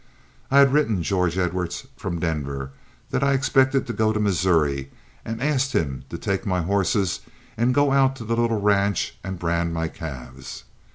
[0.49, 2.71] I had written George Edwards from Denver
[3.11, 4.89] that I expected to go to Missouri,
[5.23, 7.19] and asked him to take my horses
[7.55, 10.63] and go out to the little ranch and brand my calves.